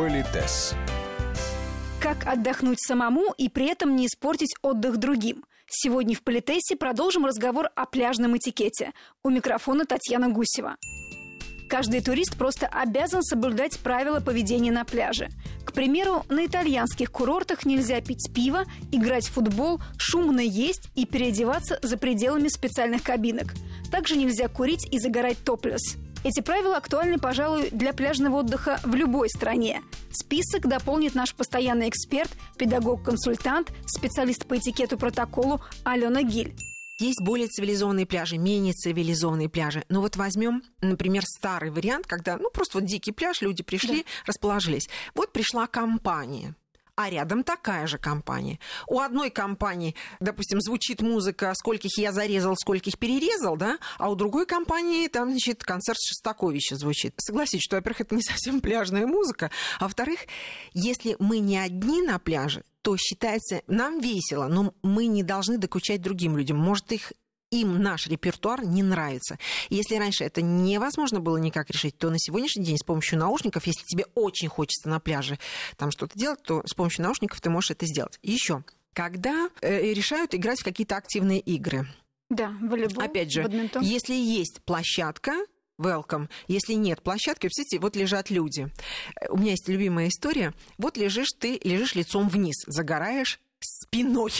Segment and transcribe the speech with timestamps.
[0.00, 0.72] Политес.
[2.00, 5.44] Как отдохнуть самому и при этом не испортить отдых другим?
[5.68, 8.92] Сегодня в Политесе продолжим разговор о пляжном этикете.
[9.22, 10.76] У микрофона Татьяна Гусева.
[11.68, 15.28] Каждый турист просто обязан соблюдать правила поведения на пляже.
[15.66, 21.78] К примеру, на итальянских курортах нельзя пить пиво, играть в футбол, шумно есть и переодеваться
[21.82, 23.52] за пределами специальных кабинок.
[23.92, 25.98] Также нельзя курить и загорать топлес.
[26.22, 29.80] Эти правила актуальны, пожалуй, для пляжного отдыха в любой стране.
[30.12, 36.54] Список дополнит наш постоянный эксперт, педагог-консультант, специалист по этикету протоколу Алена Гиль.
[36.98, 39.82] Есть более цивилизованные пляжи, менее цивилизованные пляжи.
[39.88, 44.08] Но вот возьмем, например, старый вариант, когда, ну, просто вот дикий пляж, люди пришли, да.
[44.26, 44.90] расположились.
[45.14, 46.54] Вот пришла компания
[47.00, 48.58] а рядом такая же компания.
[48.86, 54.46] У одной компании, допустим, звучит музыка «Скольких я зарезал, скольких перерезал», да, а у другой
[54.46, 57.14] компании там, значит, концерт Шостаковича звучит.
[57.18, 60.20] Согласитесь, что, во-первых, это не совсем пляжная музыка, а во-вторых,
[60.74, 66.00] если мы не одни на пляже, то считается, нам весело, но мы не должны докучать
[66.00, 66.58] другим людям.
[66.58, 67.12] Может, их
[67.50, 69.38] им наш репертуар не нравится.
[69.68, 73.66] И если раньше это невозможно было никак решить, то на сегодняшний день с помощью наушников,
[73.66, 75.38] если тебе очень хочется на пляже
[75.76, 78.18] там что-то делать, то с помощью наушников ты можешь это сделать.
[78.22, 81.86] Еще, когда э, решают играть в какие-то активные игры.
[82.28, 83.82] Да, волейбол, Опять же, бадминтон.
[83.82, 85.32] если есть площадка,
[85.80, 86.28] welcome.
[86.46, 88.68] Если нет площадки, представьте, вот лежат люди.
[89.28, 90.54] У меня есть любимая история.
[90.78, 94.32] Вот лежишь ты, лежишь лицом вниз, загораешь спиной.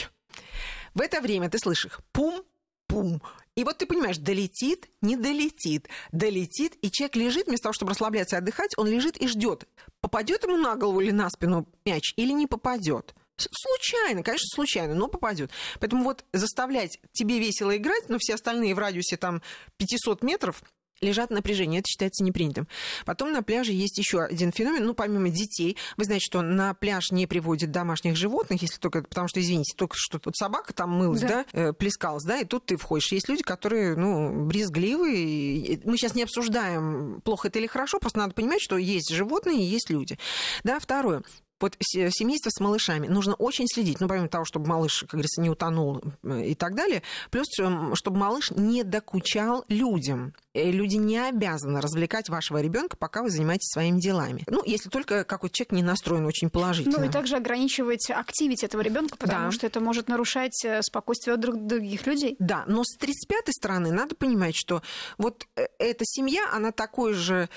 [0.93, 2.43] В это время ты слышишь пум,
[2.91, 3.21] пум.
[3.55, 8.35] И вот ты понимаешь, долетит, не долетит, долетит, и человек лежит, вместо того, чтобы расслабляться
[8.35, 9.67] и отдыхать, он лежит и ждет,
[9.99, 13.13] попадет ему на голову или на спину мяч, или не попадет.
[13.37, 15.51] Случайно, конечно, случайно, но попадет.
[15.79, 19.41] Поэтому вот заставлять тебе весело играть, но все остальные в радиусе там
[19.77, 20.63] 500 метров,
[21.01, 21.79] лежат напряжение.
[21.79, 22.67] Это считается непринятым.
[23.05, 24.85] Потом на пляже есть еще один феномен.
[24.85, 29.27] Ну, помимо детей, вы знаете, что на пляж не приводят домашних животных, если только, потому
[29.27, 32.65] что, извините, только что тут собака там мылась, да, да э, плескалась, да, и тут
[32.65, 33.11] ты входишь.
[33.11, 35.81] Есть люди, которые, ну, брезгливые.
[35.83, 39.63] Мы сейчас не обсуждаем, плохо это или хорошо, просто надо понимать, что есть животные и
[39.63, 40.17] есть люди.
[40.63, 41.23] Да, второе
[41.61, 45.49] вот семейство с малышами нужно очень следить, ну, помимо того, чтобы малыш, как говорится, не
[45.49, 50.33] утонул э, и так далее, плюс, эм, чтобы малыш не докучал людям.
[50.53, 54.43] Э, люди не обязаны развлекать вашего ребенка, пока вы занимаетесь своими делами.
[54.47, 56.99] Ну, если только какой-то человек не настроен очень положительно.
[56.99, 59.51] Ну и также ограничивать активить этого ребенка, потому да.
[59.51, 62.35] что это может нарушать э, спокойствие других людей.
[62.39, 64.81] Да, но с 35-й стороны надо понимать, что
[65.17, 67.49] вот э, эта семья, она такой же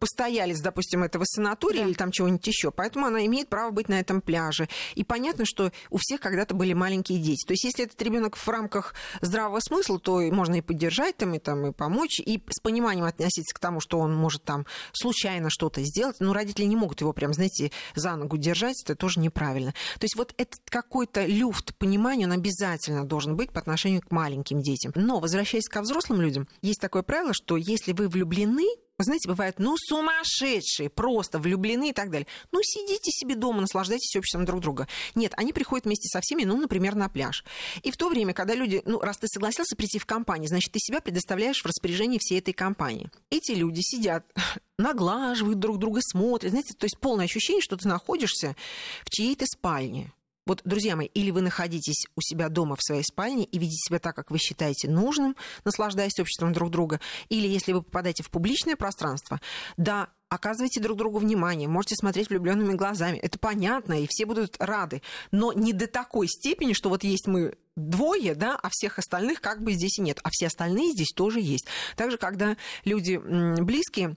[0.00, 1.88] постоялец, допустим, этого санатория да.
[1.88, 4.68] или там чего-нибудь еще, поэтому она имеет право быть на этом пляже.
[4.96, 7.46] И понятно, что у всех когда-то были маленькие дети.
[7.46, 11.38] То есть если этот ребенок в рамках здравого смысла, то можно и поддержать там, и,
[11.38, 15.82] там, и помочь, и с пониманием относиться к тому, что он может там случайно что-то
[15.82, 16.16] сделать.
[16.20, 19.72] Но родители не могут его прям, знаете, за ногу держать, это тоже неправильно.
[19.98, 24.60] То есть вот этот какой-то люфт понимания, он обязательно должен быть по отношению к маленьким
[24.60, 24.92] детям.
[24.94, 28.66] Но, возвращаясь ко взрослым людям, есть такое правило, что если вы влюблены,
[29.04, 32.26] знаете, бывает, ну, сумасшедшие, просто влюблены и так далее.
[32.52, 34.88] Ну, сидите себе дома, наслаждайтесь обществом друг друга.
[35.14, 37.44] Нет, они приходят вместе со всеми, ну, например, на пляж.
[37.82, 40.78] И в то время, когда люди, ну, раз ты согласился прийти в компанию, значит, ты
[40.78, 43.10] себя предоставляешь в распоряжение всей этой компании.
[43.30, 44.24] Эти люди сидят,
[44.78, 48.56] наглаживают друг друга, смотрят, знаете, то есть полное ощущение, что ты находишься
[49.04, 50.12] в чьей-то спальне.
[50.50, 54.00] Вот, друзья мои, или вы находитесь у себя дома в своей спальне и видите себя
[54.00, 58.74] так, как вы считаете нужным, наслаждаясь обществом друг друга, или если вы попадаете в публичное
[58.74, 59.40] пространство,
[59.76, 63.16] да, оказывайте друг другу внимание, можете смотреть влюбленными глазами.
[63.18, 65.02] Это понятно, и все будут рады.
[65.30, 69.62] Но не до такой степени, что вот есть мы двое, да, а всех остальных как
[69.62, 70.18] бы здесь и нет.
[70.24, 71.68] А все остальные здесь тоже есть.
[71.94, 73.18] Также, когда люди
[73.62, 74.16] близкие,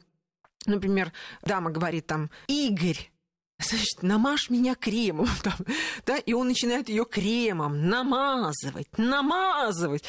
[0.65, 1.13] например,
[1.43, 3.12] дама говорит там, Игорь,
[3.69, 5.55] значит, намажь меня кремом, там,
[6.05, 10.03] да, и он начинает ее кремом намазывать, намазывать.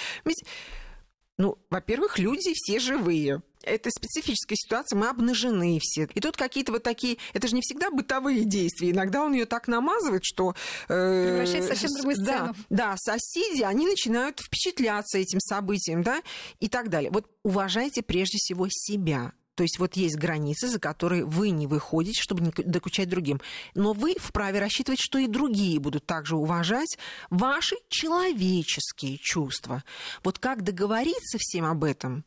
[1.36, 3.42] Ну, во-первых, люди все живые.
[3.62, 6.06] Это специфическая ситуация, мы обнажены все.
[6.14, 8.90] И тут какие-то вот такие, это же не всегда бытовые действия.
[8.90, 10.54] Иногда он ее так намазывает, что...
[10.88, 12.54] Э, Превращается совсем в другую сцену.
[12.68, 16.22] Да, да, соседи, они начинают впечатляться этим событием, да,
[16.60, 17.10] и так далее.
[17.10, 22.20] Вот уважайте прежде всего себя то есть вот есть границы, за которые вы не выходите,
[22.20, 23.40] чтобы не докучать другим.
[23.74, 26.98] Но вы вправе рассчитывать, что и другие будут также уважать
[27.30, 29.84] ваши человеческие чувства.
[30.22, 32.24] Вот как договориться всем об этом?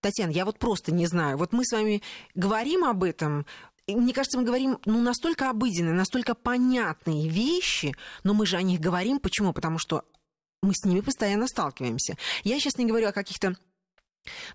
[0.00, 1.38] Татьяна, я вот просто не знаю.
[1.38, 2.02] Вот мы с вами
[2.34, 3.46] говорим об этом,
[3.86, 8.80] мне кажется, мы говорим ну, настолько обыденные, настолько понятные вещи, но мы же о них
[8.80, 9.18] говорим.
[9.18, 9.52] Почему?
[9.52, 10.04] Потому что
[10.62, 12.16] мы с ними постоянно сталкиваемся.
[12.42, 13.56] Я сейчас не говорю о каких-то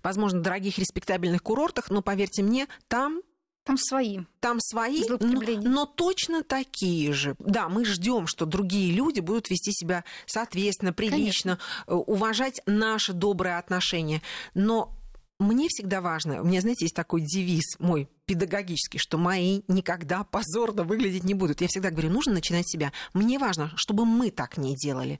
[0.02, 3.22] возможно, дорогих респектабельных курортах, но поверьте мне, там
[3.64, 4.20] Там свои.
[4.40, 7.36] Там свои, но, но точно такие же.
[7.38, 11.58] Да, мы ждем, что другие люди будут вести себя соответственно, прилично, Конечно.
[11.86, 14.22] Э, уважать наши добрые отношения.
[14.54, 14.96] Но
[15.40, 20.84] мне всегда важно, у меня, знаете, есть такой девиз мой педагогический, что мои никогда позорно
[20.84, 21.62] выглядеть не будут.
[21.62, 22.92] Я всегда говорю, нужно начинать себя.
[23.14, 25.18] Мне важно, чтобы мы так не делали.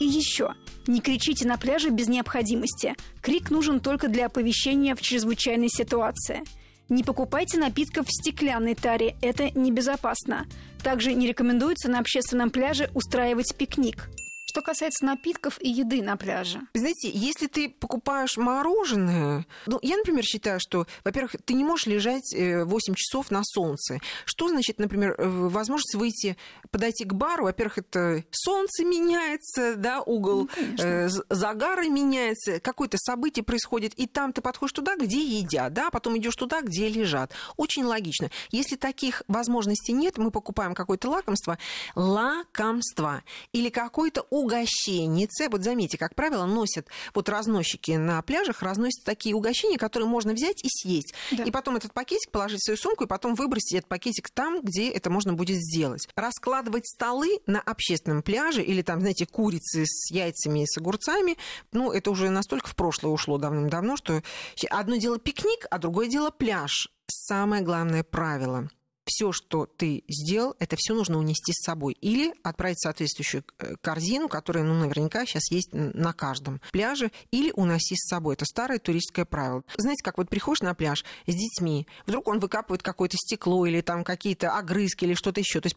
[0.00, 0.54] И еще,
[0.86, 2.96] не кричите на пляже без необходимости.
[3.20, 6.42] Крик нужен только для оповещения в чрезвычайной ситуации.
[6.88, 10.46] Не покупайте напитков в стеклянной таре, это небезопасно.
[10.82, 14.08] Также не рекомендуется на общественном пляже устраивать пикник.
[14.50, 16.62] Что касается напитков и еды на пляже.
[16.74, 22.34] Знаете, если ты покупаешь мороженое, ну, я, например, считаю, что, во-первых, ты не можешь лежать
[22.34, 24.00] 8 э, часов на солнце.
[24.24, 26.36] Что значит, например, э, возможность выйти,
[26.72, 27.44] подойти к бару?
[27.44, 34.32] Во-первых, это солнце меняется, да, угол ну, э, загара меняется, какое-то событие происходит, и там
[34.32, 37.30] ты подходишь туда, где едят, да, потом идешь туда, где лежат.
[37.56, 38.32] Очень логично.
[38.50, 41.56] Если таких возможностей нет, мы покупаем какое-то лакомство,
[41.94, 45.48] лакомство или какой-то угощеннице.
[45.48, 50.64] Вот заметьте, как правило, носят вот разносчики на пляжах, разносят такие угощения, которые можно взять
[50.64, 51.14] и съесть.
[51.30, 51.44] Да.
[51.44, 54.90] И потом этот пакетик положить в свою сумку, и потом выбросить этот пакетик там, где
[54.90, 56.08] это можно будет сделать.
[56.14, 61.36] Раскладывать столы на общественном пляже или там, знаете, курицы с яйцами и с огурцами,
[61.72, 64.22] ну, это уже настолько в прошлое ушло давным-давно, что
[64.70, 66.88] одно дело пикник, а другое дело пляж.
[67.06, 68.70] Самое главное правило–
[69.10, 71.96] все, что ты сделал, это все нужно унести с собой.
[72.00, 77.52] Или отправить в соответствующую э, корзину, которая, ну, наверняка сейчас есть на каждом пляже, или
[77.54, 78.34] уноси с собой.
[78.34, 79.64] Это старое туристское правило.
[79.76, 84.04] Знаете, как вот приходишь на пляж с детьми, вдруг он выкапывает какое-то стекло или там
[84.04, 85.60] какие-то огрызки или что-то еще.
[85.60, 85.76] То есть,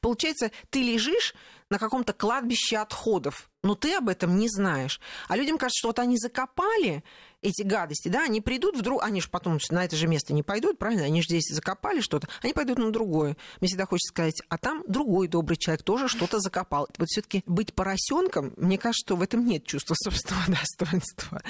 [0.00, 1.34] получается, ты лежишь
[1.70, 5.00] на каком-то кладбище отходов, но ты об этом не знаешь.
[5.28, 7.04] А людям кажется, что вот они закопали
[7.42, 10.78] эти гадости, да, они придут вдруг, они же потом на это же место не пойдут,
[10.78, 13.36] правильно, они же здесь закопали что-то, они пойдут на другое.
[13.60, 16.88] Мне всегда хочется сказать, а там другой добрый человек тоже что-то закопал.
[16.96, 21.42] Вот все-таки быть поросенком, мне кажется, что в этом нет чувства собственного достоинства.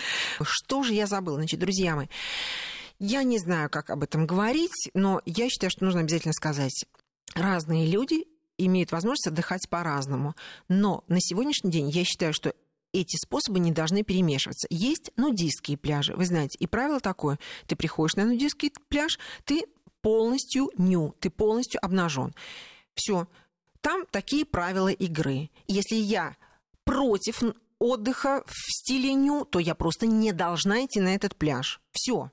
[0.43, 1.37] Что же я забыла?
[1.37, 2.09] Значит, друзья мои,
[2.99, 6.85] я не знаю, как об этом говорить, но я считаю, что нужно обязательно сказать.
[7.35, 8.25] Разные люди
[8.59, 10.35] имеют возможность отдыхать по-разному.
[10.69, 12.55] Но на сегодняшний день я считаю, что
[12.93, 14.67] эти способы не должны перемешиваться.
[14.71, 17.39] Есть нудистские пляжи, вы знаете, и правило такое.
[17.67, 19.65] Ты приходишь на нудистский пляж, ты
[20.01, 22.35] полностью ню, ты полностью обнажен.
[22.95, 23.29] Все.
[23.81, 25.51] Там такие правила игры.
[25.67, 26.37] Если я
[26.85, 27.43] против
[27.79, 31.81] отдыха в стиле ню, то я просто не должна идти на этот пляж.
[31.93, 32.31] Все.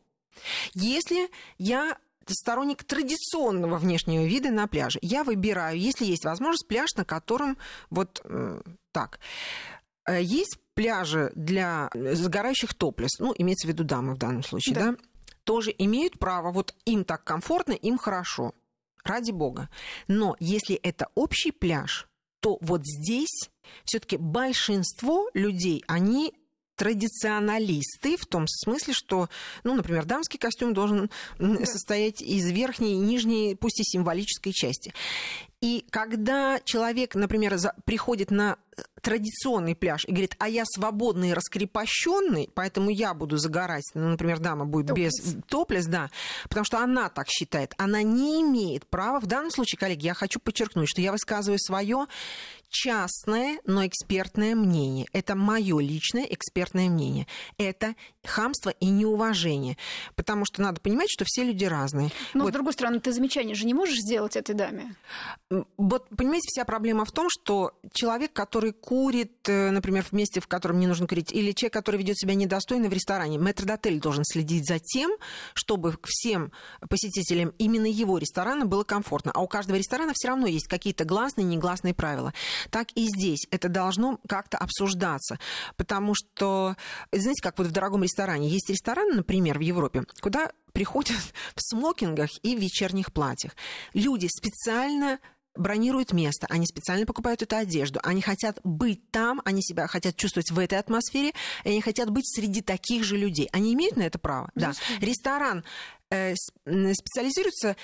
[0.74, 1.98] Если я
[2.34, 5.00] сторонник традиционного внешнего вида на пляже.
[5.02, 7.58] Я выбираю, если есть возможность, пляж, на котором
[7.90, 8.62] вот э,
[8.92, 9.20] так.
[10.08, 14.92] Э, есть пляжи для загорающих топлес, ну, имеется в виду дамы в данном случае, да,
[14.92, 14.98] да
[15.46, 18.54] тоже имеют право, вот им так комфортно, им хорошо,
[19.04, 19.70] ради бога.
[20.08, 22.08] Но если это общий пляж,
[22.42, 23.50] то вот здесь
[23.86, 26.34] все-таки большинство людей, они
[26.76, 29.30] традиционалисты в том смысле, что,
[29.64, 31.66] ну, например, дамский костюм должен да.
[31.66, 34.94] состоять из верхней и нижней, пусть и символической части.
[35.62, 41.30] И когда человек, например, за, приходит на э, традиционный пляж и говорит, а я свободный
[41.30, 45.14] и раскрепощенный, поэтому я буду загорать, ну, например, дама будет топлес.
[45.20, 46.12] без топлес, да,
[46.44, 49.20] потому что она так считает, она не имеет права.
[49.20, 52.06] В данном случае, коллеги, я хочу подчеркнуть, что я высказываю свое
[52.76, 55.08] частное, но экспертное мнение.
[55.14, 57.26] Это мое личное экспертное мнение.
[57.58, 59.78] Это хамство и неуважение.
[60.16, 62.12] Потому что надо понимать, что все люди разные.
[62.34, 62.50] Но, вот.
[62.50, 64.96] с другой стороны, ты замечание же не можешь сделать этой даме.
[65.78, 70.48] Вот, понимаете, вся проблема в том, что человек, который курит, э, например, в месте, в
[70.48, 74.68] котором не нужно курить, или человек, который ведет себя недостойно в ресторане, метрдотель должен следить
[74.68, 75.12] за тем,
[75.54, 76.52] чтобы всем
[76.90, 79.32] посетителям именно его ресторана было комфортно.
[79.34, 82.34] А у каждого ресторана все равно есть какие-то гласные и негласные правила
[82.70, 85.40] так и здесь это должно как-то обсуждаться.
[85.76, 86.76] Потому что,
[87.12, 91.18] знаете, как вот в дорогом ресторане, есть рестораны, например, в Европе, куда приходят
[91.56, 93.56] в смокингах и в вечерних платьях.
[93.94, 95.20] Люди специально
[95.56, 100.52] бронируют место, они специально покупают эту одежду, они хотят быть там, они себя хотят чувствовать
[100.52, 101.32] в этой атмосфере,
[101.64, 103.50] и они хотят быть среди таких же людей.
[103.52, 104.52] Они имеют на это право?
[104.56, 104.74] Да.
[105.00, 105.64] Ресторан
[106.10, 107.76] э, специализируется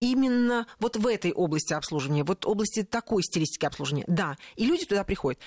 [0.00, 4.04] именно вот в этой области обслуживания, вот области такой стилистики обслуживания.
[4.06, 5.40] Да, и люди туда приходят.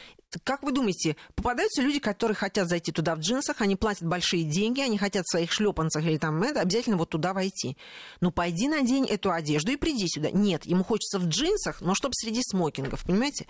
[0.43, 4.81] Как вы думаете, попадаются люди, которые хотят зайти туда в джинсах, они платят большие деньги,
[4.81, 7.77] они хотят в своих шлепанцах или там это, обязательно вот туда войти.
[8.21, 10.29] Ну, пойди надень эту одежду и приди сюда.
[10.31, 13.47] Нет, ему хочется в джинсах, но чтобы среди смокингов, понимаете?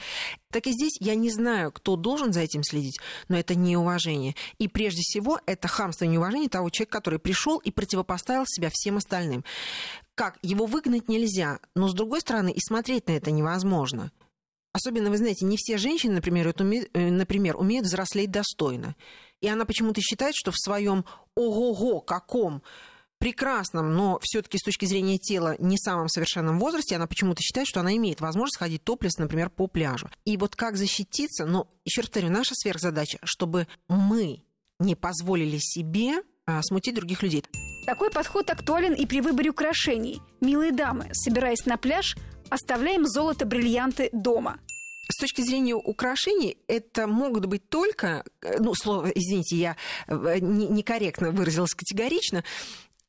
[0.52, 4.36] Так и здесь я не знаю, кто должен за этим следить, но это неуважение.
[4.58, 8.98] И прежде всего это хамство и неуважение того человека, который пришел и противопоставил себя всем
[8.98, 9.44] остальным
[10.20, 14.12] как, его выгнать нельзя, но с другой стороны и смотреть на это невозможно.
[14.74, 18.98] Особенно, вы знаете, не все женщины, например, умеют, э, например, умеют взрослеть достойно.
[19.40, 22.64] И она почему-то считает, что в своем ого-го каком
[23.18, 27.80] прекрасном, но все-таки с точки зрения тела не самом совершенном возрасте, она почему-то считает, что
[27.80, 30.10] она имеет возможность ходить топлес, например, по пляжу.
[30.26, 34.44] И вот как защититься, но еще раз повторю, наша сверхзадача, чтобы мы
[34.80, 37.46] не позволили себе а, смутить других людей.
[37.86, 40.22] Такой подход актуален и при выборе украшений.
[40.42, 42.16] Милые дамы, собираясь на пляж,
[42.50, 44.60] оставляем золото-бриллианты дома.
[45.12, 49.76] С точки зрения украшений, это могут быть только, э, ну, слово, извините, я
[50.08, 52.44] э, некорректно выразилась категорично,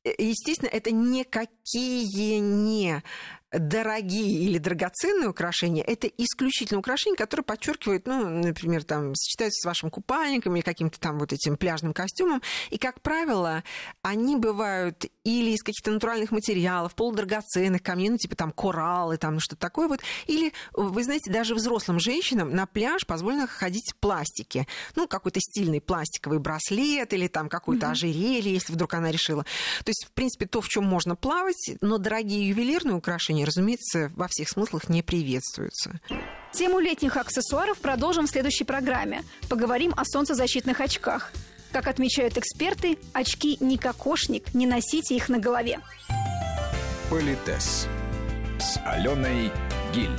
[0.04, 3.02] э, естественно, это никакие не
[3.52, 9.90] дорогие или драгоценные украшения, это исключительно украшения, которые подчеркивают, ну, например, там, сочетаются с вашим
[9.90, 12.42] купальником или каким-то там вот этим пляжным костюмом.
[12.70, 13.64] И, как правило,
[14.02, 19.60] они бывают или из каких-то натуральных материалов, полудрагоценных камней, ну, типа там кораллы, там что-то
[19.60, 20.00] такое вот.
[20.26, 24.66] Или, вы знаете, даже взрослым женщинам на пляж позволено ходить в пластике.
[24.94, 27.90] Ну, какой-то стильный пластиковый браслет или там какое-то mm-hmm.
[27.90, 29.44] ожерелье, если вдруг она решила.
[29.84, 34.12] То есть, в принципе, то, в чем можно плавать, но дорогие ювелирные украшения отношении, разумеется,
[34.16, 36.00] во всех смыслах не приветствуются.
[36.52, 39.22] Тему летних аксессуаров продолжим в следующей программе.
[39.48, 41.32] Поговорим о солнцезащитных очках.
[41.72, 45.80] Как отмечают эксперты, очки не кокошник, не носите их на голове.
[47.08, 47.86] Политес
[48.58, 49.52] с Аленой
[49.94, 50.10] Гиль.